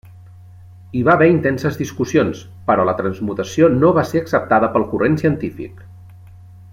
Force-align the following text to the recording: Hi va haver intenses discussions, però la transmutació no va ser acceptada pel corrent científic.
Hi 0.93 1.01
va 1.07 1.11
haver 1.15 1.27
intenses 1.33 1.77
discussions, 1.81 2.41
però 2.71 2.87
la 2.91 2.97
transmutació 3.03 3.69
no 3.85 3.95
va 4.01 4.07
ser 4.13 4.23
acceptada 4.23 4.71
pel 4.77 4.87
corrent 4.95 5.21
científic. 5.25 5.85